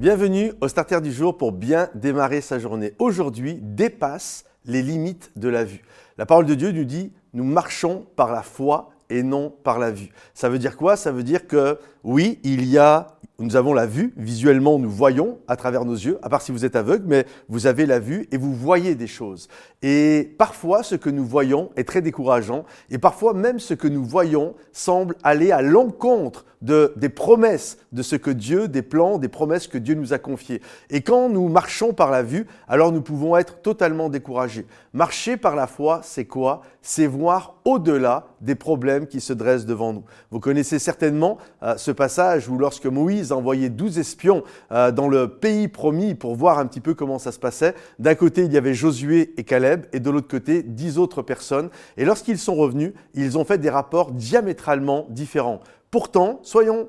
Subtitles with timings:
[0.00, 2.94] Bienvenue au Starter du jour pour bien démarrer sa journée.
[2.98, 5.82] Aujourd'hui, dépasse les limites de la vue.
[6.16, 9.90] La parole de Dieu nous dit, nous marchons par la foi et non par la
[9.90, 10.08] vue.
[10.32, 10.96] Ça veut dire quoi?
[10.96, 13.08] Ça veut dire que oui, il y a
[13.40, 16.64] nous avons la vue, visuellement nous voyons à travers nos yeux, à part si vous
[16.64, 19.48] êtes aveugle, mais vous avez la vue et vous voyez des choses.
[19.82, 24.04] Et parfois ce que nous voyons est très décourageant et parfois même ce que nous
[24.04, 29.28] voyons semble aller à l'encontre de, des promesses de ce que Dieu, des plans, des
[29.28, 30.60] promesses que Dieu nous a confiées.
[30.90, 34.66] Et quand nous marchons par la vue, alors nous pouvons être totalement découragés.
[34.92, 36.62] Marcher par la foi, c'est quoi?
[36.82, 40.04] C'est voir au-delà des problèmes qui se dressent devant nous.
[40.30, 45.28] Vous connaissez certainement euh, ce passage où lorsque Moïse envoyait douze espions euh, dans le
[45.28, 48.56] pays promis pour voir un petit peu comment ça se passait, d'un côté il y
[48.56, 51.70] avait Josué et Caleb et de l'autre côté dix autres personnes.
[51.96, 55.60] Et lorsqu'ils sont revenus, ils ont fait des rapports diamétralement différents.
[55.90, 56.88] Pourtant, soyons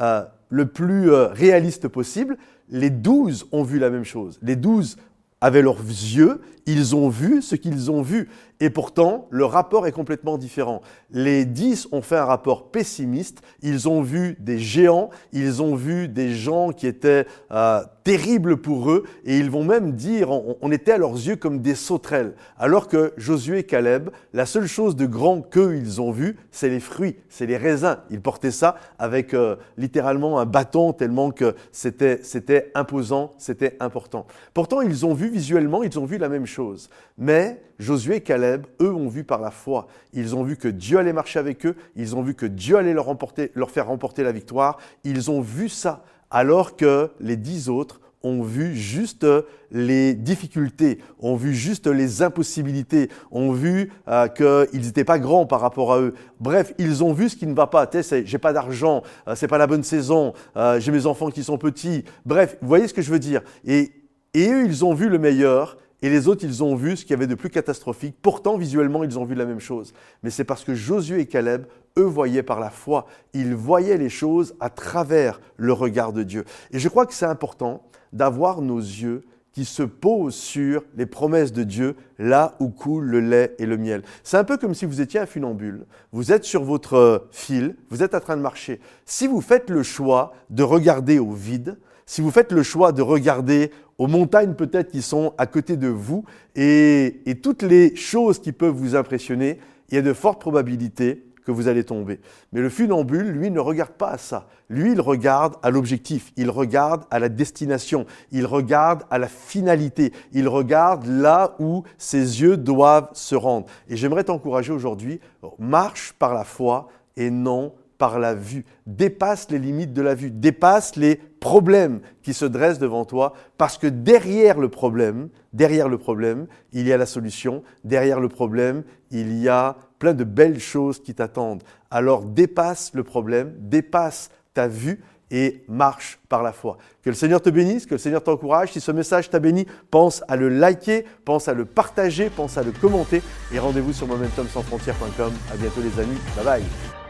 [0.00, 2.36] euh, le plus réaliste possible,
[2.68, 4.38] les douze ont vu la même chose.
[4.42, 4.96] Les douze
[5.42, 8.28] avaient leurs yeux, ils ont vu ce qu'ils ont vu.
[8.60, 10.82] Et pourtant, le rapport est complètement différent.
[11.10, 13.42] Les dix ont fait un rapport pessimiste.
[13.60, 18.90] Ils ont vu des géants, ils ont vu des gens qui étaient euh, terribles pour
[18.90, 22.34] eux, et ils vont même dire, on, était à leurs yeux comme des sauterelles.
[22.56, 26.68] Alors que Josué et Caleb, la seule chose de grand qu'eux, ils ont vu, c'est
[26.68, 27.98] les fruits, c'est les raisins.
[28.10, 34.26] Ils portaient ça avec euh, littéralement un bâton, tellement que c'était imposant, c'était important.
[34.54, 36.88] Pourtant, ils ont vu visuellement, ils ont vu la même chose.
[37.18, 39.88] Mais Josué et Caleb, eux, ont vu par la foi.
[40.12, 42.94] Ils ont vu que Dieu allait marcher avec eux, ils ont vu que Dieu allait
[42.94, 44.78] leur, faire remporter la victoire.
[45.04, 49.26] Ils ont vu ça, alors que les dix autres ont vu juste
[49.72, 55.60] les difficultés, ont vu juste les impossibilités, ont vu euh, qu'ils n'étaient pas grands par
[55.60, 56.14] rapport à eux.
[56.38, 57.90] Bref, ils ont vu ce qui ne va pas.
[58.24, 61.58] J'ai pas d'argent, euh, c'est pas la bonne saison, euh, j'ai mes enfants qui sont
[61.58, 62.04] petits.
[62.24, 63.42] Bref, vous voyez ce que je veux dire?
[63.66, 63.92] Et,
[64.34, 67.12] et eux, ils ont vu le meilleur et les autres, ils ont vu ce qu'il
[67.12, 68.16] y avait de plus catastrophique.
[68.20, 69.94] Pourtant, visuellement, ils ont vu la même chose.
[70.24, 71.66] Mais c'est parce que Josué et Caleb,
[71.96, 73.06] eux, voyaient par la foi.
[73.34, 76.44] Ils voyaient les choses à travers le regard de Dieu.
[76.72, 81.52] Et je crois que c'est important d'avoir nos yeux qui se posent sur les promesses
[81.52, 84.02] de Dieu, là où coule le lait et le miel.
[84.22, 85.84] C'est un peu comme si vous étiez un funambule.
[86.10, 88.80] Vous êtes sur votre fil, vous êtes en train de marcher.
[89.04, 91.76] Si vous faites le choix de regarder au vide,
[92.06, 95.88] si vous faites le choix de regarder aux montagnes peut-être qui sont à côté de
[95.88, 96.24] vous
[96.56, 99.58] et, toutes les choses qui peuvent vous impressionner,
[99.88, 102.20] il y a de fortes probabilités que vous allez tomber.
[102.52, 104.48] Mais le funambule, lui, ne regarde pas à ça.
[104.68, 110.12] Lui, il regarde à l'objectif, il regarde à la destination, il regarde à la finalité,
[110.32, 113.66] il regarde là où ses yeux doivent se rendre.
[113.88, 115.20] Et j'aimerais t'encourager aujourd'hui,
[115.58, 120.32] marche par la foi et non par la vue, dépasse les limites de la vue,
[120.32, 125.98] dépasse les problèmes qui se dressent devant toi, parce que derrière le problème, derrière le
[125.98, 128.82] problème, il y a la solution, derrière le problème,
[129.12, 131.62] il y a plein de belles choses qui t'attendent.
[131.88, 135.00] Alors dépasse le problème, dépasse ta vue
[135.30, 136.76] et marche par la foi.
[137.02, 138.72] Que le Seigneur te bénisse, que le Seigneur t'encourage.
[138.72, 142.64] Si ce message t'a béni, pense à le liker, pense à le partager, pense à
[142.64, 145.32] le commenter et rendez-vous sur momentumsansfrontières.com.
[145.52, 146.18] À bientôt les amis.
[146.34, 147.01] Bye bye.